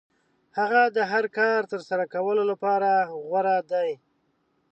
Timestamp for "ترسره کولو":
1.71-2.43